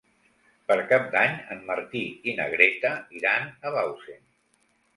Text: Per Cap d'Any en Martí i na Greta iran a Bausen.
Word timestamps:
Per 0.71 0.77
Cap 0.91 1.03
d'Any 1.15 1.35
en 1.57 1.61
Martí 1.67 2.03
i 2.31 2.35
na 2.41 2.49
Greta 2.55 2.93
iran 3.21 3.49
a 3.71 3.77
Bausen. 3.79 4.21